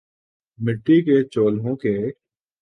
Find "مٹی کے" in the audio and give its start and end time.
0.59-1.23